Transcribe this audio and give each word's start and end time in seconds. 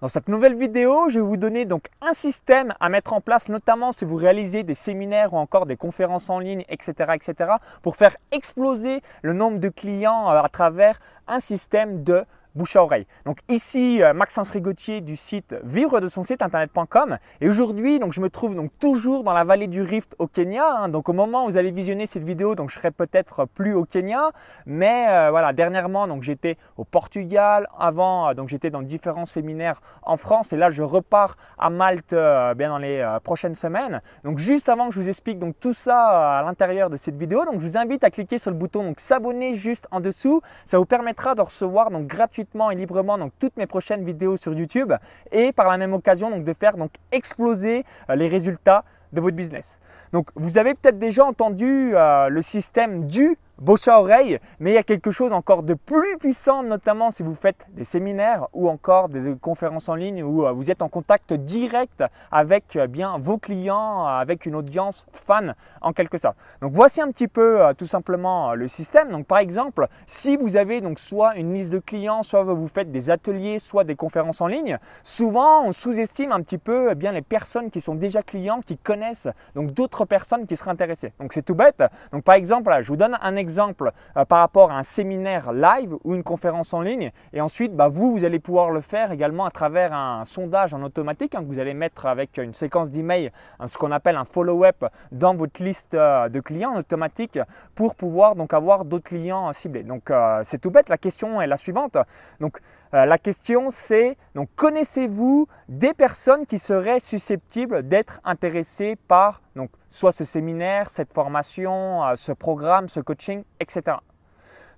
Dans 0.00 0.06
cette 0.06 0.28
nouvelle 0.28 0.54
vidéo, 0.54 1.08
je 1.08 1.18
vais 1.18 1.26
vous 1.26 1.36
donner 1.36 1.64
donc 1.64 1.88
un 2.02 2.12
système 2.12 2.72
à 2.78 2.88
mettre 2.88 3.14
en 3.14 3.20
place, 3.20 3.48
notamment 3.48 3.90
si 3.90 4.04
vous 4.04 4.14
réalisez 4.14 4.62
des 4.62 4.76
séminaires 4.76 5.34
ou 5.34 5.38
encore 5.38 5.66
des 5.66 5.76
conférences 5.76 6.30
en 6.30 6.38
ligne, 6.38 6.64
etc., 6.68 7.14
etc., 7.14 7.54
pour 7.82 7.96
faire 7.96 8.16
exploser 8.30 9.02
le 9.22 9.32
nombre 9.32 9.58
de 9.58 9.68
clients 9.68 10.30
euh, 10.30 10.40
à 10.40 10.48
travers 10.48 11.00
un 11.26 11.40
système 11.40 12.04
de 12.04 12.24
bouche 12.58 12.74
à 12.76 12.82
oreille. 12.82 13.06
Donc 13.24 13.38
ici 13.48 14.02
euh, 14.02 14.12
Maxence 14.12 14.50
Rigotier 14.50 15.00
du 15.00 15.16
site 15.16 15.54
vivre 15.62 16.00
de 16.00 16.08
son 16.08 16.24
site 16.24 16.42
internet.com 16.42 17.18
et 17.40 17.48
aujourd'hui 17.48 18.00
donc 18.00 18.12
je 18.12 18.20
me 18.20 18.28
trouve 18.28 18.56
donc 18.56 18.72
toujours 18.80 19.22
dans 19.22 19.32
la 19.32 19.44
vallée 19.44 19.68
du 19.68 19.80
Rift 19.80 20.16
au 20.18 20.26
Kenya. 20.26 20.78
Hein. 20.78 20.88
donc 20.88 21.08
au 21.08 21.12
moment 21.12 21.44
où 21.44 21.50
vous 21.50 21.56
allez 21.56 21.70
visionner 21.70 22.06
cette 22.06 22.24
vidéo 22.24 22.56
donc 22.56 22.70
je 22.70 22.74
serai 22.74 22.90
peut-être 22.90 23.46
plus 23.46 23.74
au 23.74 23.84
Kenya, 23.84 24.32
mais 24.66 25.06
euh, 25.08 25.30
voilà 25.30 25.52
dernièrement 25.52 26.08
donc 26.08 26.24
j'étais 26.24 26.58
au 26.76 26.84
Portugal, 26.84 27.68
avant 27.78 28.28
euh, 28.28 28.34
donc 28.34 28.48
j'étais 28.48 28.70
dans 28.70 28.82
différents 28.82 29.26
séminaires 29.26 29.80
en 30.02 30.16
France 30.16 30.52
et 30.52 30.56
là 30.56 30.68
je 30.68 30.82
repars 30.82 31.36
à 31.58 31.70
Malte 31.70 32.14
bien 32.56 32.70
dans 32.70 32.78
les 32.78 33.18
prochaines 33.22 33.54
semaines. 33.54 34.02
Donc 34.24 34.38
juste 34.38 34.68
avant 34.68 34.88
que 34.88 34.94
je 34.94 35.00
vous 35.00 35.08
explique 35.08 35.38
tout 35.60 35.72
ça 35.72 36.38
à 36.38 36.42
l'intérieur 36.42 36.90
de 36.90 36.96
cette 36.96 37.16
vidéo, 37.16 37.44
donc 37.44 37.60
je 37.60 37.68
vous 37.68 37.76
invite 37.76 38.02
à 38.02 38.10
cliquer 38.10 38.38
sur 38.38 38.50
le 38.50 38.56
bouton 38.56 38.82
donc 38.82 38.98
s'abonner 38.98 39.54
juste 39.54 39.86
en 39.92 40.00
dessous. 40.00 40.40
Ça 40.64 40.78
vous 40.78 40.86
permettra 40.86 41.36
de 41.36 41.40
recevoir 41.40 41.90
donc 41.90 42.06
gratuitement 42.06 42.47
et 42.70 42.74
librement 42.74 43.18
donc, 43.18 43.32
toutes 43.38 43.56
mes 43.56 43.66
prochaines 43.66 44.04
vidéos 44.04 44.36
sur 44.36 44.52
YouTube 44.54 44.92
et 45.32 45.52
par 45.52 45.68
la 45.68 45.76
même 45.76 45.92
occasion 45.92 46.30
donc, 46.30 46.44
de 46.44 46.54
faire 46.54 46.76
donc, 46.76 46.90
exploser 47.12 47.84
euh, 48.10 48.16
les 48.16 48.28
résultats 48.28 48.84
de 49.12 49.20
votre 49.20 49.36
business. 49.36 49.78
Donc 50.12 50.30
vous 50.34 50.58
avez 50.58 50.74
peut-être 50.74 50.98
déjà 50.98 51.24
entendu 51.24 51.92
euh, 51.94 52.28
le 52.28 52.42
système 52.42 53.06
du 53.06 53.36
bouche 53.60 53.88
à 53.88 54.00
oreille, 54.00 54.38
mais 54.60 54.70
il 54.70 54.74
y 54.74 54.78
a 54.78 54.82
quelque 54.82 55.10
chose 55.10 55.32
encore 55.32 55.62
de 55.62 55.74
plus 55.74 56.16
puissant, 56.18 56.62
notamment 56.62 57.10
si 57.10 57.22
vous 57.22 57.34
faites 57.34 57.66
des 57.72 57.84
séminaires 57.84 58.46
ou 58.52 58.68
encore 58.68 59.08
des 59.08 59.36
conférences 59.40 59.88
en 59.88 59.94
ligne 59.94 60.22
où 60.22 60.46
euh, 60.46 60.52
vous 60.52 60.70
êtes 60.70 60.82
en 60.82 60.88
contact 60.88 61.32
direct 61.32 62.04
avec 62.30 62.76
euh, 62.76 62.86
bien 62.86 63.18
vos 63.18 63.38
clients, 63.38 64.04
avec 64.04 64.46
une 64.46 64.54
audience 64.54 65.06
fan 65.10 65.54
en 65.80 65.92
quelque 65.92 66.18
sorte. 66.18 66.36
Donc 66.60 66.72
voici 66.72 67.00
un 67.00 67.10
petit 67.10 67.28
peu 67.28 67.60
tout 67.76 67.86
simplement 67.86 68.54
le 68.54 68.68
système. 68.68 69.10
Donc 69.10 69.26
par 69.26 69.38
exemple, 69.38 69.88
si 70.06 70.36
vous 70.36 70.56
avez 70.56 70.80
donc 70.80 70.98
soit 70.98 71.36
une 71.36 71.52
liste 71.52 71.72
de 71.72 71.78
clients, 71.78 72.22
soit 72.22 72.44
vous 72.44 72.68
faites 72.68 72.92
des 72.92 73.10
ateliers, 73.10 73.58
soit 73.58 73.84
des 73.84 73.96
conférences 73.96 74.40
en 74.40 74.46
ligne, 74.46 74.78
souvent 75.02 75.64
on 75.64 75.72
sous-estime 75.72 76.32
un 76.32 76.42
petit 76.42 76.58
peu 76.58 76.94
bien 76.94 77.12
les 77.12 77.22
personnes 77.22 77.70
qui 77.70 77.80
sont 77.80 77.94
déjà 77.94 78.22
clients, 78.22 78.60
qui 78.64 78.78
connaissent 78.78 79.28
donc 79.54 79.72
d'autres 79.72 80.04
personnes 80.04 80.46
qui 80.46 80.56
seraient 80.56 80.70
intéressées. 80.70 81.12
Donc 81.18 81.32
c'est 81.32 81.42
tout 81.42 81.54
bête. 81.54 81.82
Donc 82.12 82.22
par 82.22 82.36
exemple, 82.36 82.72
je 82.80 82.88
vous 82.88 82.96
donne 82.96 83.18
un 83.20 83.36
exemple 83.36 83.47
euh, 83.48 84.24
par 84.24 84.40
rapport 84.40 84.70
à 84.70 84.78
un 84.78 84.82
séminaire 84.82 85.52
live 85.52 85.94
ou 86.04 86.14
une 86.14 86.22
conférence 86.22 86.72
en 86.74 86.80
ligne. 86.80 87.10
Et 87.32 87.40
ensuite, 87.40 87.74
bah, 87.74 87.88
vous, 87.88 88.12
vous 88.12 88.24
allez 88.24 88.38
pouvoir 88.38 88.70
le 88.70 88.80
faire 88.80 89.12
également 89.12 89.44
à 89.44 89.50
travers 89.50 89.92
un 89.92 90.24
sondage 90.24 90.74
en 90.74 90.82
automatique 90.82 91.34
hein, 91.34 91.40
que 91.40 91.46
vous 91.46 91.58
allez 91.58 91.74
mettre 91.74 92.06
avec 92.06 92.38
une 92.38 92.54
séquence 92.54 92.90
d'emails, 92.90 93.30
hein, 93.58 93.68
ce 93.68 93.78
qu'on 93.78 93.92
appelle 93.92 94.16
un 94.16 94.24
follow-up 94.24 94.84
dans 95.12 95.34
votre 95.34 95.62
liste 95.62 95.94
euh, 95.94 96.28
de 96.28 96.40
clients 96.40 96.72
en 96.72 96.78
automatique 96.78 97.38
pour 97.74 97.94
pouvoir 97.94 98.36
donc 98.36 98.54
avoir 98.54 98.84
d'autres 98.84 99.08
clients 99.08 99.52
ciblés. 99.52 99.82
Donc 99.82 100.10
euh, 100.10 100.40
c'est 100.44 100.58
tout 100.58 100.70
bête. 100.70 100.88
La 100.88 100.98
question 100.98 101.40
est 101.40 101.46
la 101.46 101.56
suivante. 101.56 101.96
Donc 102.40 102.60
euh, 102.94 103.04
la 103.04 103.18
question 103.18 103.70
c'est 103.70 104.16
donc 104.34 104.48
connaissez-vous 104.56 105.46
des 105.68 105.94
personnes 105.94 106.46
qui 106.46 106.58
seraient 106.58 107.00
susceptibles 107.00 107.86
d'être 107.86 108.20
intéressées 108.24 108.96
par 109.08 109.42
donc 109.58 109.70
soit 109.90 110.12
ce 110.12 110.24
séminaire, 110.24 110.88
cette 110.88 111.12
formation, 111.12 112.04
euh, 112.04 112.14
ce 112.14 112.32
programme, 112.32 112.88
ce 112.88 113.00
coaching, 113.00 113.42
etc. 113.60 113.98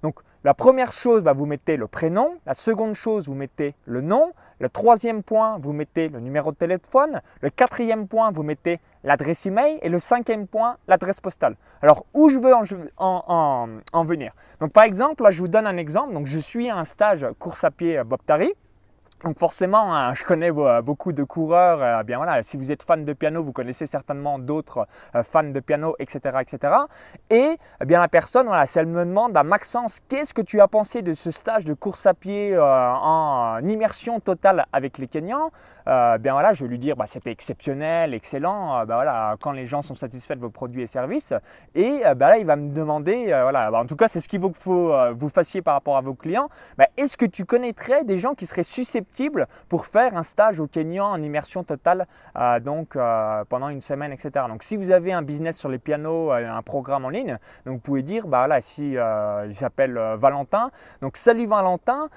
Donc 0.03 0.17
la 0.43 0.55
première 0.55 0.91
chose, 0.91 1.23
bah, 1.23 1.35
vous 1.35 1.45
mettez 1.45 1.77
le 1.77 1.87
prénom. 1.87 2.33
La 2.47 2.55
seconde 2.55 2.95
chose, 2.95 3.29
vous 3.29 3.35
mettez 3.35 3.75
le 3.85 4.01
nom. 4.01 4.33
Le 4.59 4.71
troisième 4.71 5.23
point, 5.23 5.59
vous 5.59 5.75
mettez 5.75 6.09
le 6.09 6.19
numéro 6.19 6.51
de 6.51 6.57
téléphone. 6.57 7.21
Le 7.43 7.51
quatrième 7.51 8.09
point, 8.09 8.31
vous 8.31 8.43
mettez 8.43 8.81
l'adresse 9.05 9.45
email. 9.45 9.79
Et 9.83 9.91
le 9.91 9.99
cinquième 9.99 10.47
point, 10.47 10.79
l'adresse 10.89 11.21
postale. 11.21 11.57
Alors, 11.83 12.07
où 12.15 12.31
je 12.31 12.39
veux 12.39 12.55
en, 12.97 14.05
venir? 14.05 14.33
Donc, 14.61 14.73
par 14.73 14.85
exemple, 14.85 15.27
je 15.31 15.39
vous 15.41 15.49
donne 15.49 15.67
un 15.67 15.77
exemple. 15.77 16.15
Donc, 16.15 16.27
je 16.27 16.39
suis 16.39 16.71
à 16.71 16.77
un 16.79 16.85
stage 16.85 17.27
course 17.39 17.63
à 17.65 17.71
pied 17.71 18.03
Bob 18.03 18.21
Tari. 18.25 18.55
Donc 19.23 19.39
forcément, 19.39 19.95
hein, 19.95 20.15
je 20.15 20.25
connais 20.25 20.51
euh, 20.51 20.81
beaucoup 20.81 21.13
de 21.13 21.23
coureurs. 21.25 21.83
Euh, 21.83 22.03
bien 22.05 22.17
voilà, 22.17 22.43
si 22.43 22.57
vous 22.57 22.73
êtes 22.73 22.83
fan 22.83 23.05
de 23.05 23.13
piano, 23.13 23.45
vous 23.45 23.53
connaissez 23.53 23.85
certainement 23.85 24.39
d'autres 24.39 24.87
euh, 25.15 25.23
fans 25.23 25.43
de 25.45 25.61
piano, 25.61 25.95
etc., 25.99 26.39
etc. 26.41 26.73
Et 27.29 27.59
eh 27.83 27.85
bien 27.85 28.01
la 28.01 28.09
personne, 28.09 28.47
voilà, 28.47 28.65
si 28.65 28.79
elle 28.79 28.87
me 28.87 29.05
demande, 29.05 29.37
à 29.37 29.43
Maxence, 29.43 30.01
qu'est-ce 30.09 30.33
que 30.33 30.41
tu 30.41 30.63
as 30.63 30.69
pensé 30.69 31.03
de 31.03 31.13
ce 31.13 31.31
stage 31.31 31.67
de 31.67 31.75
course 31.75 32.07
à 32.07 32.15
pied 32.15 32.59
en 32.59 33.61
immersion 33.63 34.21
totale 34.21 34.65
avec 34.73 34.97
les 34.97 35.07
Kenyans 35.07 35.51
Bien 35.87 36.33
voilà, 36.33 36.53
je 36.53 36.65
vais 36.65 36.71
lui 36.71 36.79
dire, 36.79 36.97
bah, 36.97 37.07
c'était 37.07 37.31
exceptionnel, 37.31 38.15
excellent. 38.15 38.87
Bah, 38.87 38.95
voilà, 38.95 39.37
quand 39.41 39.53
les 39.53 39.67
gens 39.67 39.83
sont 39.83 39.95
satisfaits 39.95 40.35
de 40.35 40.41
vos 40.41 40.51
produits 40.51 40.83
et 40.83 40.87
services. 40.87 41.35
Et 41.75 42.03
bah, 42.17 42.31
là, 42.31 42.39
il 42.39 42.47
va 42.47 42.57
me 42.57 42.73
demander, 42.73 43.27
voilà, 43.27 43.71
en 43.73 43.87
tout 43.87 43.97
cas, 43.97 44.09
c'est 44.09 44.21
ce 44.21 44.29
qu'il 44.29 44.41
faut 44.41 44.51
que 44.51 44.59
vous, 44.63 44.93
vous 45.19 45.29
fassiez 45.29 45.63
par 45.63 45.75
rapport 45.75 45.97
à 45.97 46.01
vos 46.01 46.15
clients. 46.15 46.49
Est-ce 46.97 47.17
que 47.17 47.27
tu 47.27 47.45
connaîtrais 47.45 48.05
des 48.05 48.17
gens 48.17 48.35
qui 48.35 48.47
seraient 48.47 48.63
susceptibles 48.63 49.10
pour 49.69 49.87
faire 49.87 50.17
un 50.17 50.23
stage 50.23 50.61
au 50.61 50.67
Kenya 50.67 51.05
en 51.05 51.21
immersion 51.23 51.65
totale 51.65 52.07
euh, 52.37 52.61
donc, 52.61 52.97
euh, 52.97 53.45
pendant 53.49 53.69
une 53.69 53.81
semaine, 53.81 54.13
etc. 54.13 54.47
Donc 54.49 54.63
si 54.63 54.77
vous 54.77 54.91
avez 54.91 55.13
un 55.13 55.23
business 55.23 55.59
sur 55.59 55.69
les 55.69 55.79
pianos, 55.79 56.33
euh, 56.33 56.49
un 56.49 56.63
programme 56.63 57.05
en 57.05 57.09
ligne, 57.09 57.39
donc 57.67 57.75
vous 57.75 57.81
pouvez 57.81 58.03
dire, 58.03 58.27
bah 58.27 58.47
là, 58.47 58.61
si 58.61 58.93
il 58.93 59.55
s'appelle 59.55 59.99
Valentin, 60.17 60.71
donc 61.01 61.17
salut 61.17 61.47
Valentin, 61.47 62.09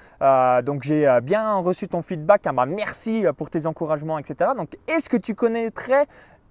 donc 0.62 0.82
j'ai 0.82 1.18
bien 1.22 1.54
reçu 1.56 1.88
ton 1.88 2.02
feedback, 2.02 2.46
hein, 2.46 2.52
bah, 2.52 2.66
merci 2.66 3.24
pour 3.36 3.50
tes 3.50 3.66
encouragements, 3.66 4.18
etc. 4.18 4.50
Donc 4.56 4.76
est-ce 4.88 5.08
que 5.08 5.16
tu 5.16 5.34
connaîtrais 5.34 6.06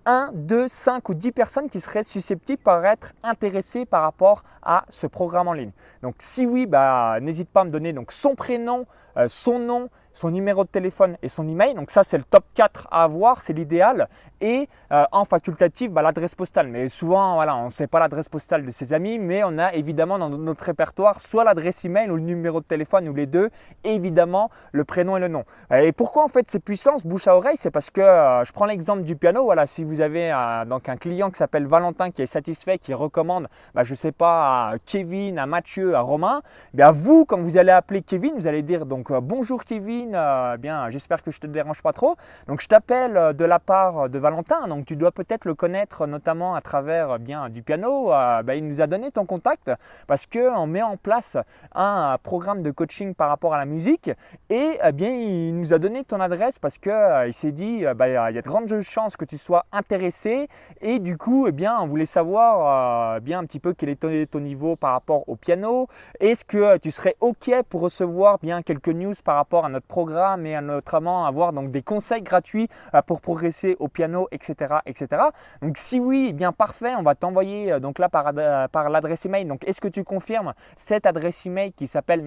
1, 0.06 0.32
2, 0.34 0.68
5 0.68 1.08
ou 1.10 1.14
10 1.14 1.32
personnes 1.32 1.70
qui 1.70 1.80
seraient 1.80 2.04
susceptibles 2.04 2.62
par 2.62 2.86
être 2.86 3.14
intéressées 3.24 3.86
par 3.86 4.04
rapport 4.04 4.44
à 4.62 4.86
ce 4.90 5.08
programme 5.08 5.48
en 5.48 5.54
ligne? 5.54 5.72
Donc 6.02 6.16
si 6.20 6.46
oui, 6.46 6.66
bah, 6.66 7.20
n'hésite 7.22 7.50
pas 7.50 7.62
à 7.62 7.64
me 7.64 7.72
donner 7.72 7.94
donc, 7.94 8.12
son 8.12 8.36
prénom, 8.36 8.86
son 9.28 9.60
nom 9.60 9.90
son 10.14 10.32
numéro 10.32 10.64
de 10.64 10.70
téléphone 10.70 11.18
et 11.22 11.28
son 11.28 11.48
email. 11.48 11.74
Donc 11.74 11.92
ça, 11.92 12.04
c'est 12.04 12.18
le 12.18 12.24
top 12.24 12.46
4 12.54 12.88
à 12.92 13.04
avoir, 13.04 13.42
c'est 13.42 13.54
l'idéal. 13.54 14.08
Et 14.40 14.70
euh, 14.92 15.06
en 15.12 15.26
facultatif, 15.26 15.92
bah, 15.92 16.02
l'adresse 16.02 16.36
postale. 16.36 16.68
Mais 16.68 16.88
souvent, 16.88 17.36
voilà, 17.36 17.56
on 17.56 17.66
ne 17.66 17.70
sait 17.72 17.88
pas 17.88 18.00
l'adresse 18.00 18.30
postale 18.30 18.66
de 18.66 18.72
ses 18.72 18.94
amis, 18.94 19.18
mais 19.18 19.44
on 19.44 19.58
a 19.58 19.74
évidemment 19.74 20.20
dans 20.20 20.30
notre 20.30 20.64
répertoire 20.66 21.20
soit 21.20 21.44
l'adresse 21.44 21.84
email 21.86 22.10
ou 22.10 22.16
le 22.16 22.22
numéro 22.22 22.62
de 22.62 22.66
téléphone 22.66 23.08
ou 23.08 23.14
les 23.14 23.26
deux, 23.26 23.50
évidemment 23.84 24.50
le 24.72 24.84
prénom 24.84 25.18
et 25.18 25.20
le 25.20 25.28
nom. 25.28 25.44
Et 25.72 25.92
pourquoi 25.92 26.24
en 26.24 26.28
fait 26.28 26.46
c'est 26.50 26.60
puissance 26.60 27.06
bouche 27.06 27.28
à 27.28 27.36
oreille? 27.36 27.58
C'est 27.58 27.72
parce 27.72 27.90
que 27.90 28.02
euh, 28.02 28.44
je 28.46 28.52
prends 28.52 28.66
l'exemple 28.66 29.04
du 29.04 29.16
piano. 29.16 29.44
Voilà, 29.44 29.66
si 29.66 29.84
vous 29.84 30.02
avez 30.02 30.32
euh, 30.32 30.66
donc 30.66 30.90
un 30.90 30.98
client 30.98 31.30
qui 31.32 31.38
s'appelle 31.38 31.66
Valentin 31.66 32.12
qui 32.12 32.22
est 32.22 32.28
satisfait, 32.28 32.78
qui 32.78 32.94
recommande, 32.94 33.48
bah, 33.74 33.84
je 33.84 33.94
ne 33.94 33.98
sais 33.98 34.12
pas, 34.12 34.70
à 34.70 34.76
Kevin, 34.86 35.40
à 35.40 35.46
Mathieu, 35.46 35.96
à 35.96 36.02
Romain, 36.02 36.42
bien 36.74 36.92
vous, 36.92 37.26
quand 37.26 37.40
vous 37.40 37.58
allez 37.58 37.72
appeler 37.72 38.02
Kevin, 38.02 38.34
vous 38.36 38.48
allez 38.48 38.62
dire 38.62 38.86
donc 38.86 39.12
bonjour 39.12 39.64
Kevin 39.64 40.03
euh, 40.14 40.58
bien, 40.58 40.90
j'espère 40.90 41.24
que 41.24 41.32
je 41.32 41.40
te 41.40 41.48
dérange 41.48 41.82
pas 41.82 41.94
trop. 41.94 42.16
Donc 42.48 42.62
je 42.62 42.68
t'appelle 42.68 43.18
euh, 43.18 43.34
de 43.34 43.46
la 43.46 43.60
part 43.60 44.10
de 44.10 44.20
Valentin. 44.20 44.68
Donc 44.68 44.86
tu 44.86 44.96
dois 44.96 45.12
peut-être 45.12 45.46
le 45.46 45.56
connaître 45.56 46.08
notamment 46.08 46.56
à 46.56 46.62
travers 46.62 47.12
euh, 47.12 47.18
bien 47.18 47.50
du 47.50 47.64
piano. 47.64 48.12
Ben, 48.44 48.54
il 48.54 48.68
nous 48.68 48.82
a 48.82 48.88
donné 48.88 49.12
ton 49.12 49.26
contact 49.26 49.72
parce 50.08 50.26
que 50.26 50.56
on 50.58 50.68
met 50.68 50.82
en 50.82 50.98
place 50.98 51.38
un 51.74 52.18
programme 52.22 52.62
de 52.62 52.72
coaching 52.72 53.14
par 53.14 53.30
rapport 53.30 53.54
à 53.54 53.58
la 53.58 53.66
musique 53.66 54.12
et 54.50 54.78
eh 54.84 54.92
bien 54.92 55.10
il 55.10 55.56
nous 55.56 55.74
a 55.74 55.80
donné 55.80 56.04
ton 56.04 56.20
adresse 56.20 56.60
parce 56.60 56.78
que 56.78 57.28
il 57.28 57.34
s'est 57.34 57.52
dit 57.52 57.84
ben, 57.96 58.08
il 58.08 58.36
y 58.36 58.38
a 58.38 58.42
de 58.42 58.48
grandes 58.48 58.82
chances 58.82 59.16
que 59.16 59.26
tu 59.26 59.38
sois 59.38 59.66
intéressé 59.72 60.48
et 60.82 61.00
du 61.00 61.18
coup 61.18 61.48
eh 61.48 61.52
bien 61.52 61.78
on 61.80 61.88
voulait 61.88 62.06
savoir 62.06 63.22
bien 63.22 63.40
un 63.40 63.46
petit 63.46 63.60
peu 63.60 63.74
quel 63.74 63.90
est 63.90 64.26
ton, 64.30 64.40
niveau 64.40 64.76
par 64.76 64.92
rapport 64.92 65.28
au 65.28 65.36
piano. 65.36 65.88
Est-ce 66.20 66.46
que 66.46 66.78
tu 66.78 66.92
serais 66.92 67.16
ok 67.20 67.64
pour 67.70 67.82
recevoir 67.82 68.40
bien 68.40 68.62
quelques 68.62 68.90
news 68.90 69.14
par 69.24 69.36
rapport 69.36 69.66
à 69.66 69.70
notre 69.70 69.88
programme 69.94 70.48
et 70.48 70.60
notamment 70.60 71.28
avoir 71.28 71.54
donc 71.54 71.70
des 71.70 71.84
conseils 71.84 72.24
gratuits 72.24 72.68
euh, 72.96 73.04
pour 73.04 73.22
progresser 73.22 73.76
au 73.78 73.88
piano, 73.88 74.28
etc. 74.32 74.78
etc. 74.88 75.22
Donc 75.62 75.78
si 75.78 76.00
oui, 76.00 76.28
eh 76.32 76.34
bien 76.34 76.52
parfait, 76.52 76.96
on 76.98 77.04
va 77.04 77.14
t'envoyer 77.14 77.74
euh, 77.74 77.80
donc 77.80 78.00
là 78.00 78.10
par, 78.10 78.32
euh, 78.36 78.68
par 78.70 78.90
l'adresse 78.90 79.28
email. 79.28 79.46
Donc 79.46 79.62
est-ce 79.68 79.80
que 79.80 79.88
tu 79.88 80.04
confirmes 80.04 80.54
cette 80.76 81.06
adresse 81.06 81.46
email 81.46 81.74
qui 81.74 81.86
s'appelle 81.86 82.22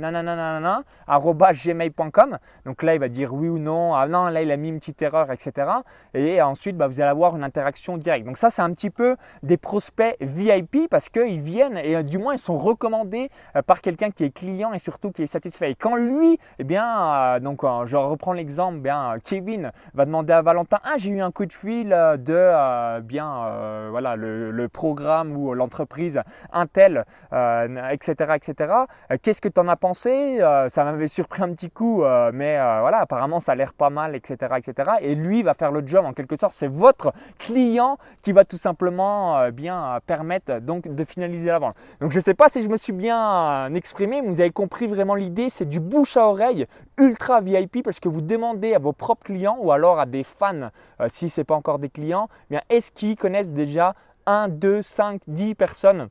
gmail.com 1.07 2.39
Donc 2.65 2.83
là, 2.85 2.95
il 2.95 3.01
va 3.01 3.09
dire 3.09 3.35
oui 3.35 3.49
ou 3.49 3.59
non. 3.59 3.97
Ah 3.97 4.07
non, 4.07 4.27
là, 4.27 4.43
il 4.43 4.53
a 4.53 4.57
mis 4.57 4.69
une 4.69 4.79
petite 4.79 5.03
erreur, 5.03 5.33
etc. 5.33 5.69
Et 6.15 6.41
ensuite, 6.41 6.77
bah, 6.77 6.87
vous 6.87 7.01
allez 7.01 7.11
avoir 7.11 7.35
une 7.35 7.43
interaction 7.43 7.97
directe. 7.97 8.27
Donc 8.27 8.39
ça, 8.39 8.49
c'est 8.49 8.62
un 8.62 8.73
petit 8.73 8.91
peu 8.91 9.17
des 9.43 9.57
prospects 9.57 10.17
VIP 10.21 10.89
parce 10.89 11.09
qu'ils 11.09 11.41
viennent 11.41 11.79
et 11.79 12.01
du 12.05 12.19
moins, 12.19 12.35
ils 12.35 12.39
sont 12.39 12.59
recommandés 12.59 13.29
par 13.67 13.81
quelqu'un 13.81 14.12
qui 14.12 14.23
est 14.23 14.31
client 14.31 14.73
et 14.73 14.79
surtout 14.79 15.11
qui 15.11 15.25
est 15.25 15.27
satisfait. 15.27 15.73
Et 15.73 15.75
quand 15.75 15.97
lui, 15.97 16.39
eh 16.61 16.65
bien, 16.65 17.41
donc 17.41 17.56
euh, 17.64 17.87
je 17.87 17.97
reprends 17.97 18.32
l'exemple, 18.32 18.79
bien 18.79 19.14
Kevin 19.25 19.73
va 19.94 20.05
demander 20.05 20.32
à 20.32 20.43
Valentin, 20.43 20.79
ah 20.85 20.94
j'ai 20.97 21.11
eu 21.11 21.20
un 21.20 21.31
coup 21.31 21.47
de 21.47 21.53
fil 21.53 21.88
de 21.88 23.00
bien 23.00 23.88
voilà 23.91 24.17
le, 24.17 24.69
programme 24.69 25.37
ou 25.37 25.55
l'entreprise 25.55 26.20
Intel, 26.53 27.05
etc. 27.32 28.32
etc. 28.35 28.75
Qu'est-ce 29.23 29.41
que 29.41 29.49
tu 29.49 29.61
en 29.61 29.69
as 29.69 29.76
pensé? 29.76 30.38
Ça 30.69 30.85
m'avait 30.85 31.08
surpris 31.08 31.43
un 31.43 31.53
petit 31.53 31.70
coup, 31.70 32.03
mais 32.32 32.56
voilà 32.56 32.99
apparemment 32.99 33.41
ça 33.41 33.53
a 33.53 33.55
l'air 33.55 33.73
pas 33.73 33.91
mal, 33.91 34.14
etc., 34.17 34.55
etc. 34.56 34.91
Et 35.00 35.14
lui 35.14 35.43
va 35.43 35.55
faire 35.55 35.70
le 35.70 35.87
job 35.87 36.05
en 36.05 36.12
quelque 36.12 36.37
sorte. 36.38 36.52
C'est 36.52 36.70
votre 36.70 37.12
client 37.38 37.99
qui 38.23 38.32
va 38.32 38.44
tout 38.44 38.59
simplement 38.59 39.50
bien 39.50 40.00
permettre 40.06 40.61
donc 40.61 40.88
de 40.88 41.05
finaliser 41.05 41.49
la 41.49 41.59
vente. 41.59 41.76
Donc 42.00 42.12
je 42.12 42.19
ne 42.19 42.25
sais 42.25 42.35
pas 42.35 42.49
si 42.49 42.62
je 42.62 42.69
me 42.69 42.76
suis 42.76 42.93
bien 42.93 43.73
exprimé, 43.75 44.20
mais 44.23 44.29
vous 44.29 44.41
avez 44.41 44.50
compris 44.50 44.87
vraiment 44.87 45.14
l'idée. 45.14 45.50
C'est 45.50 45.69
du 45.69 45.81
bouche 45.81 46.17
à 46.17 46.26
oreille 46.26 46.67
ultra 46.99 47.41
VIP 47.47 47.83
parce 47.83 48.01
que 48.01 48.09
vous 48.09 48.21
demandez 48.21 48.75
à 48.75 48.79
vos 48.79 48.93
propres 48.93 49.25
clients 49.25 49.57
ou 49.61 49.73
alors 49.73 49.99
à 49.99 50.07
des 50.07 50.25
fans, 50.25 50.71
euh, 51.01 51.07
si 51.09 51.29
ce 51.29 51.41
n'est 51.41 51.45
pas 51.45 51.55
encore 51.55 51.79
des 51.79 51.89
clients, 51.89 52.29
eh 52.51 52.59
est-ce 52.69 52.91
qu'ils 52.91 53.17
connaissent 53.17 53.53
déjà 53.53 53.95
1, 54.27 54.49
2, 54.49 54.83
5, 54.83 55.23
10 55.29 55.55
personnes? 55.55 56.09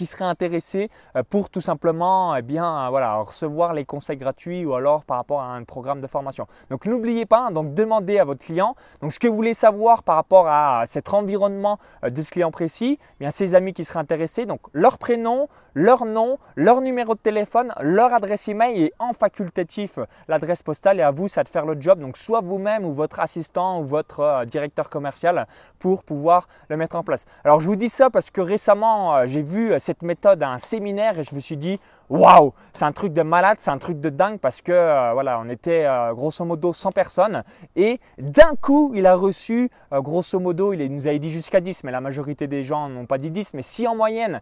Qui 0.00 0.06
seraient 0.06 0.24
intéressés 0.24 0.88
euh, 1.14 1.22
pour 1.22 1.50
tout 1.50 1.60
simplement 1.60 2.34
eh 2.34 2.40
bien, 2.40 2.86
euh, 2.86 2.88
voilà, 2.88 3.16
recevoir 3.16 3.74
les 3.74 3.84
conseils 3.84 4.16
gratuits 4.16 4.64
ou 4.64 4.72
alors 4.72 5.04
par 5.04 5.18
rapport 5.18 5.42
à 5.42 5.48
un 5.52 5.62
programme 5.64 6.00
de 6.00 6.06
formation. 6.06 6.46
Donc 6.70 6.86
n'oubliez 6.86 7.26
pas, 7.26 7.48
hein, 7.48 7.50
donc 7.50 7.74
demandez 7.74 8.18
à 8.18 8.24
votre 8.24 8.42
client 8.42 8.76
donc, 9.02 9.12
ce 9.12 9.18
que 9.18 9.28
vous 9.28 9.34
voulez 9.34 9.52
savoir 9.52 10.02
par 10.02 10.16
rapport 10.16 10.48
à 10.48 10.84
cet 10.86 11.12
environnement 11.12 11.78
euh, 12.02 12.08
de 12.08 12.22
ce 12.22 12.30
client 12.30 12.50
précis, 12.50 12.98
eh 12.98 13.24
bien, 13.24 13.30
ses 13.30 13.54
amis 13.54 13.74
qui 13.74 13.84
seraient 13.84 13.98
intéressés, 13.98 14.46
donc 14.46 14.60
leur 14.72 14.96
prénom, 14.96 15.48
leur 15.74 16.06
nom, 16.06 16.38
leur 16.56 16.80
numéro 16.80 17.14
de 17.14 17.20
téléphone, 17.20 17.74
leur 17.82 18.14
adresse 18.14 18.48
email 18.48 18.82
et 18.82 18.94
en 18.98 19.12
facultatif 19.12 19.98
l'adresse 20.28 20.62
postale 20.62 20.98
et 20.98 21.02
à 21.02 21.10
vous 21.10 21.28
ça 21.28 21.44
de 21.44 21.50
faire 21.50 21.66
le 21.66 21.78
job, 21.78 22.00
donc 22.00 22.16
soit 22.16 22.40
vous-même 22.40 22.86
ou 22.86 22.94
votre 22.94 23.20
assistant 23.20 23.82
ou 23.82 23.84
votre 23.84 24.46
directeur 24.46 24.88
commercial 24.88 25.46
pour 25.78 26.04
pouvoir 26.04 26.48
le 26.70 26.78
mettre 26.78 26.96
en 26.96 27.02
place. 27.02 27.26
Alors 27.44 27.60
je 27.60 27.66
vous 27.66 27.76
dis 27.76 27.90
ça 27.90 28.08
parce 28.08 28.30
que 28.30 28.40
récemment 28.40 29.26
j'ai 29.26 29.42
vu 29.42 29.78
cette 29.90 30.02
méthode 30.02 30.40
à 30.44 30.50
un 30.50 30.58
séminaire 30.58 31.18
et 31.18 31.24
je 31.24 31.34
me 31.34 31.40
suis 31.40 31.56
dit 31.56 31.80
waouh, 32.08 32.52
c'est 32.72 32.84
un 32.84 32.92
truc 32.92 33.12
de 33.12 33.22
malade, 33.22 33.56
c'est 33.58 33.72
un 33.72 33.78
truc 33.78 33.98
de 33.98 34.08
dingue 34.08 34.38
parce 34.38 34.60
que 34.60 34.70
euh, 34.70 35.10
voilà, 35.14 35.40
on 35.40 35.48
était 35.48 35.84
euh, 35.84 36.14
grosso 36.14 36.44
modo 36.44 36.72
100 36.72 36.92
personnes 36.92 37.42
et 37.74 37.98
d'un 38.16 38.54
coup, 38.60 38.92
il 38.94 39.04
a 39.04 39.16
reçu 39.16 39.68
euh, 39.92 40.00
grosso 40.00 40.38
modo, 40.38 40.72
il 40.72 40.94
nous 40.94 41.08
avait 41.08 41.18
dit 41.18 41.30
jusqu'à 41.30 41.60
10, 41.60 41.82
mais 41.82 41.90
la 41.90 42.00
majorité 42.00 42.46
des 42.46 42.62
gens 42.62 42.88
n'ont 42.88 43.06
pas 43.06 43.18
dit 43.18 43.32
10, 43.32 43.54
mais 43.54 43.62
si 43.62 43.88
en 43.88 43.96
moyenne 43.96 44.40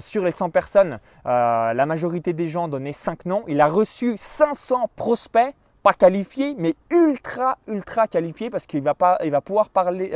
sur 0.00 0.22
les 0.22 0.32
100 0.32 0.50
personnes, 0.50 0.98
la 1.24 1.86
majorité 1.86 2.34
des 2.34 2.46
gens 2.46 2.68
donnaient 2.68 2.92
5 2.92 3.24
noms, 3.24 3.44
il 3.48 3.62
a 3.62 3.68
reçu 3.68 4.16
500 4.18 4.90
prospects 4.96 5.54
pas 5.82 5.92
qualifiés, 5.92 6.54
mais 6.58 6.74
ultra, 6.90 7.58
ultra 7.66 8.06
qualifiés 8.06 8.50
parce 8.50 8.66
qu'il 8.66 8.82
va, 8.82 8.94
pas, 8.94 9.18
il 9.24 9.30
va 9.30 9.40
pouvoir 9.40 9.68
parler, 9.70 10.10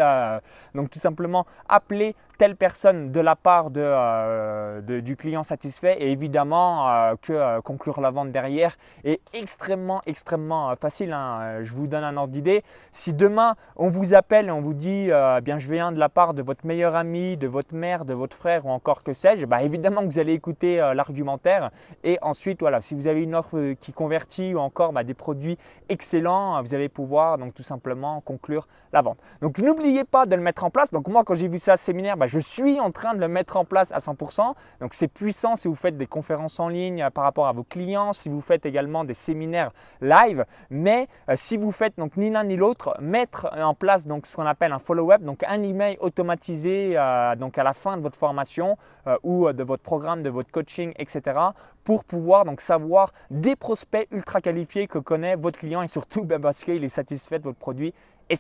donc 0.75 0.91
tout 0.91 0.99
simplement 0.99 1.47
appeler 1.69 2.15
telle 2.39 2.57
personne 2.57 3.13
de 3.13 3.21
la 3.21 3.37
part 3.37 3.71
de, 3.71 3.81
euh, 3.83 5.01
du 5.01 5.17
client 5.17 5.43
satisfait 5.43 5.97
et 6.01 6.11
évidemment 6.11 6.89
euh, 6.89 7.15
que 7.21 7.33
euh, 7.33 7.61
conclure 7.61 8.01
la 8.01 8.11
vente 8.11 8.33
derrière 8.33 8.77
est 9.05 9.21
extrêmement 9.33 10.03
extrêmement 10.07 10.75
facile. 10.77 11.13
Hein. 11.13 11.63
Je 11.63 11.73
vous 11.73 11.87
donne 11.87 12.05
un 12.05 12.17
ordre 12.17 12.33
d'idée. 12.33 12.65
Si 12.91 13.13
demain 13.13 13.55
on 13.77 13.89
vous 13.89 14.15
appelle 14.15 14.49
et 14.49 14.51
on 14.51 14.61
vous 14.61 14.75
dit 14.75 15.11
bien 15.43 15.59
je 15.59 15.71
viens 15.71 15.93
de 15.93 15.99
la 15.99 16.09
part 16.09 16.35
de 16.35 16.43
votre 16.43 16.67
meilleur 16.67 16.97
ami, 16.97 17.37
de 17.37 17.47
votre 17.47 17.75
mère, 17.75 18.05
de 18.05 18.15
votre 18.15 18.37
frère 18.37 18.67
ou 18.67 18.71
encore 18.71 19.03
que 19.03 19.13
sais-je, 19.13 19.47
bah, 19.47 19.63
évidemment 19.63 20.01
que 20.03 20.07
vous 20.07 20.19
allez 20.19 20.33
écouter 20.33 20.77
l'argumentaire 20.95 21.71
et 22.03 22.19
ensuite 22.23 22.61
voilà 22.61 22.81
si 22.81 22.95
vous 22.95 23.07
avez 23.07 23.23
une 23.23 23.35
offre 23.35 23.75
qui 23.75 23.93
convertit 23.93 24.55
ou 24.55 24.59
encore 24.59 24.93
bah, 24.93 25.05
des 25.05 25.15
produits 25.15 25.54
excellents, 25.89 26.63
vous 26.63 26.75
allez 26.75 26.89
pouvoir 26.89 27.39
donc 27.39 27.55
tout 27.55 27.63
simplement 27.63 28.21
conclure 28.21 28.67
la 28.93 29.03
vente. 29.03 29.19
Donc 29.43 29.59
n'oubliez 29.59 30.05
pas 30.05 30.27
de 30.27 30.35
le 30.35 30.43
mettre 30.43 30.65
en 30.65 30.71
place. 30.71 30.91
Donc 30.91 31.09
moi 31.09 31.25
quand 31.25 31.35
j'ai 31.35 31.49
vu 31.49 31.59
ça 31.59 31.77
séminaire, 31.77 32.17
bah, 32.17 32.27
je 32.27 32.39
suis 32.39 32.81
en 32.81 32.91
train 32.91 33.15
de 33.15 33.21
le 33.21 33.29
mettre 33.29 33.57
en 33.57 33.65
place 33.65 33.93
à 33.93 33.99
100%. 33.99 34.55
Donc 34.81 34.95
c'est 34.95 35.09
puissant 35.09 35.57
si 35.57 35.69
vous 35.69 35.75
faites 35.75 35.97
des 35.97 36.07
conférences 36.07 36.61
en 36.61 36.69
ligne 36.69 37.03
euh, 37.03 37.11
par 37.11 37.25
rapport 37.25 37.47
à 37.47 37.53
vos 37.53 37.65
clients, 37.65 38.13
si 38.13 38.29
vous 38.29 38.41
faites 38.41 38.67
également 38.67 39.05
des 39.05 39.15
séminaires 39.15 39.71
live. 40.01 40.45
Mais 40.71 41.09
euh, 41.29 41.35
si 41.37 41.57
vous 41.57 41.73
faites 41.73 41.99
donc 41.99 42.17
ni 42.17 42.31
l'un 42.31 42.45
ni 42.45 42.57
l'autre, 42.57 42.97
mettre 43.01 43.49
en 43.57 43.75
place 43.75 44.07
donc 44.07 44.27
ce 44.27 44.37
qu'on 44.37 44.47
appelle 44.47 44.73
un 44.73 44.79
follow-up, 44.79 45.23
donc 45.23 45.43
un 45.47 45.63
email 45.63 45.97
automatisé 46.01 46.95
euh, 46.97 47.37
donc 47.37 47.59
à 47.59 47.65
la 47.65 47.75
fin 47.75 47.97
de 47.97 48.03
votre 48.03 48.19
formation 48.19 48.77
ou 49.23 49.53
de 49.53 49.63
votre 49.63 49.83
programme, 49.83 50.23
de 50.23 50.31
votre 50.31 50.51
coaching, 50.51 50.93
etc. 50.97 51.39
pour 51.85 52.05
pouvoir 52.05 52.45
donc 52.45 52.61
savoir 52.61 53.13
des 53.31 53.57
prospects 53.57 54.09
ultra 54.11 54.41
qualifiés 54.41 54.87
que 54.87 54.99
connaît 54.99 55.37
votre 55.45 55.59
client 55.59 55.83
et 55.83 55.89
surtout 55.89 56.25
ben, 56.25 56.41
parce 56.41 56.65
qu'il 56.65 56.83
est 56.83 56.89
satisfait 56.89 57.39
de 57.39 57.45
votre 57.45 57.59
produit 57.59 57.95
et. 58.31 58.37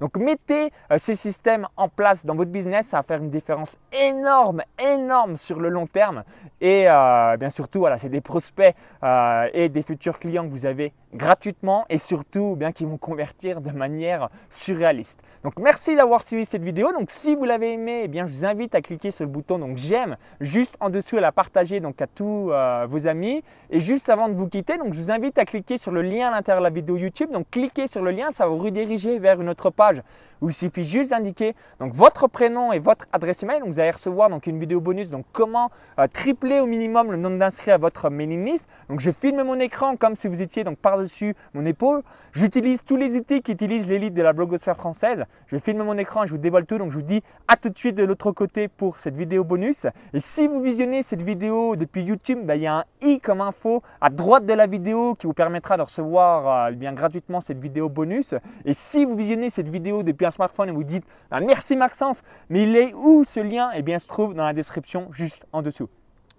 Donc 0.00 0.16
mettez 0.16 0.70
euh, 0.90 0.98
ce 0.98 1.14
système 1.14 1.66
en 1.76 1.88
place 1.88 2.26
dans 2.26 2.34
votre 2.34 2.50
business, 2.50 2.88
ça 2.88 2.98
va 2.98 3.02
faire 3.02 3.18
une 3.18 3.30
différence 3.30 3.76
énorme, 3.92 4.62
énorme 4.78 5.36
sur 5.36 5.60
le 5.60 5.68
long 5.68 5.86
terme. 5.86 6.24
Et 6.60 6.84
euh, 6.88 7.36
bien 7.36 7.50
surtout, 7.50 7.80
voilà, 7.80 7.98
c'est 7.98 8.08
des 8.08 8.20
prospects 8.20 8.74
euh, 9.02 9.48
et 9.52 9.68
des 9.68 9.82
futurs 9.82 10.18
clients 10.18 10.44
que 10.44 10.50
vous 10.50 10.66
avez 10.66 10.92
gratuitement 11.14 11.84
et 11.88 11.98
surtout 11.98 12.56
bien 12.56 12.72
qui 12.72 12.84
vont 12.84 12.98
convertir 12.98 13.60
de 13.60 13.70
manière 13.70 14.28
surréaliste. 14.50 15.22
Donc 15.44 15.58
merci 15.58 15.94
d'avoir 15.94 16.22
suivi 16.22 16.44
cette 16.44 16.62
vidéo. 16.62 16.92
Donc 16.92 17.10
si 17.10 17.36
vous 17.36 17.44
l'avez 17.44 17.72
aimé, 17.72 18.02
eh 18.04 18.08
bien 18.08 18.26
je 18.26 18.32
vous 18.32 18.44
invite 18.44 18.74
à 18.74 18.80
cliquer 18.80 19.10
sur 19.12 19.24
le 19.24 19.30
bouton 19.30 19.58
donc 19.58 19.76
j'aime 19.76 20.16
juste 20.40 20.76
en 20.80 20.90
dessous 20.90 21.16
et 21.18 21.20
la 21.20 21.30
partager 21.30 21.78
donc 21.78 22.02
à 22.02 22.06
tous 22.08 22.52
vos 22.88 23.06
amis. 23.06 23.44
Et 23.70 23.78
juste 23.78 24.08
avant 24.08 24.28
de 24.28 24.34
vous 24.34 24.48
quitter, 24.48 24.76
donc 24.76 24.94
je 24.94 25.00
vous 25.00 25.10
invite 25.12 25.38
à 25.38 25.44
cliquer 25.44 25.76
sur 25.76 25.92
le 25.92 26.02
lien 26.02 26.28
à 26.28 26.30
l'intérieur 26.32 26.60
de 26.60 26.64
la 26.64 26.74
vidéo 26.74 26.96
YouTube. 26.96 27.30
Donc 27.30 27.46
cliquez 27.50 27.86
sur 27.86 28.02
le 28.02 28.10
lien, 28.10 28.32
ça 28.32 28.44
va 28.44 28.50
vous 28.50 28.58
rediriger 28.58 29.18
une 29.32 29.48
autre 29.48 29.70
page 29.70 30.02
où 30.40 30.50
il 30.50 30.52
suffit 30.52 30.84
juste 30.84 31.10
d'indiquer 31.10 31.54
donc 31.80 31.94
votre 31.94 32.28
prénom 32.28 32.72
et 32.72 32.78
votre 32.78 33.06
adresse 33.12 33.42
email. 33.42 33.60
Donc 33.60 33.68
vous 33.68 33.80
allez 33.80 33.90
recevoir 33.90 34.28
donc 34.28 34.46
une 34.46 34.58
vidéo 34.58 34.80
bonus 34.80 35.08
donc 35.08 35.24
comment 35.32 35.70
euh, 35.98 36.06
tripler 36.06 36.60
au 36.60 36.66
minimum 36.66 37.10
le 37.10 37.16
nombre 37.16 37.38
d'inscrits 37.38 37.70
à 37.70 37.78
votre 37.78 38.10
mailing 38.10 38.44
list. 38.44 38.68
Donc 38.88 39.00
je 39.00 39.10
filme 39.10 39.42
mon 39.42 39.58
écran 39.58 39.96
comme 39.96 40.14
si 40.16 40.28
vous 40.28 40.42
étiez 40.42 40.64
donc 40.64 40.78
par-dessus 40.78 41.34
mon 41.54 41.64
épaule. 41.64 42.02
J'utilise 42.32 42.84
tous 42.84 42.96
les 42.96 43.16
outils 43.16 43.42
qui 43.42 43.52
utilisent 43.52 43.88
l'élite 43.88 44.14
de 44.14 44.22
la 44.22 44.32
blogosphère 44.32 44.76
française. 44.76 45.24
Je 45.46 45.56
filme 45.56 45.82
mon 45.82 45.96
écran 45.96 46.24
et 46.24 46.26
je 46.26 46.32
vous 46.32 46.38
dévoile 46.38 46.66
tout. 46.66 46.78
Donc 46.78 46.90
je 46.90 46.96
vous 46.96 47.02
dis 47.02 47.22
à 47.48 47.56
tout 47.56 47.70
de 47.70 47.78
suite 47.78 47.94
de 47.94 48.04
l'autre 48.04 48.32
côté 48.32 48.68
pour 48.68 48.98
cette 48.98 49.16
vidéo 49.16 49.44
bonus. 49.44 49.86
Et 50.12 50.20
si 50.20 50.46
vous 50.46 50.60
visionnez 50.60 51.02
cette 51.02 51.22
vidéo 51.22 51.76
depuis 51.76 52.02
YouTube, 52.02 52.40
ben, 52.44 52.54
il 52.54 52.62
y 52.62 52.66
a 52.66 52.78
un 52.78 52.84
i 53.02 53.20
comme 53.20 53.40
info 53.40 53.82
à 54.00 54.10
droite 54.10 54.46
de 54.46 54.52
la 54.52 54.66
vidéo 54.66 55.14
qui 55.14 55.26
vous 55.26 55.32
permettra 55.32 55.76
de 55.76 55.82
recevoir 55.82 56.68
euh, 56.68 56.72
bien 56.72 56.92
gratuitement 56.92 57.40
cette 57.40 57.58
vidéo 57.58 57.88
bonus. 57.88 58.34
Et 58.64 58.72
si 58.72 59.04
vous 59.04 59.13
visionnez 59.14 59.50
cette 59.50 59.68
vidéo 59.68 60.02
depuis 60.02 60.26
un 60.26 60.30
smartphone 60.30 60.68
et 60.68 60.72
vous 60.72 60.84
dites 60.84 61.04
ah, 61.30 61.40
merci 61.40 61.76
Maxence, 61.76 62.22
mais 62.48 62.62
il 62.64 62.76
est 62.76 62.92
où 62.94 63.24
ce 63.24 63.40
lien? 63.40 63.70
Eh 63.74 63.82
bien, 63.82 63.98
se 63.98 64.06
trouve 64.06 64.34
dans 64.34 64.44
la 64.44 64.52
description 64.52 65.08
juste 65.12 65.46
en 65.52 65.62
dessous. 65.62 65.88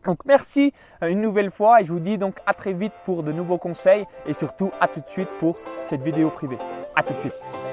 Donc 0.05 0.19
merci 0.25 0.71
euh, 1.01 1.07
une 1.07 1.21
nouvelle 1.21 1.51
fois 1.51 1.81
et 1.81 1.85
je 1.85 1.91
vous 1.91 1.99
dis 1.99 2.17
donc 2.17 2.35
à 2.45 2.53
très 2.53 2.73
vite 2.73 2.93
pour 3.05 3.23
de 3.23 3.31
nouveaux 3.31 3.57
conseils 3.57 4.05
et 4.27 4.33
surtout 4.33 4.71
à 4.79 4.87
tout 4.87 4.99
de 4.99 5.09
suite 5.09 5.29
pour 5.39 5.57
cette 5.83 6.01
vidéo 6.01 6.29
privée. 6.29 6.59
À 6.95 7.03
tout 7.03 7.13
de 7.13 7.19
suite. 7.19 7.64